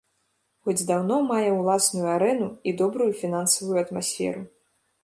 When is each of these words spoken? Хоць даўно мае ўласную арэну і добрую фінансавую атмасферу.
Хоць 0.69 0.85
даўно 0.91 1.19
мае 1.31 1.49
ўласную 1.59 2.07
арэну 2.15 2.49
і 2.71 2.75
добрую 2.81 3.11
фінансавую 3.21 3.77
атмасферу. 3.85 4.43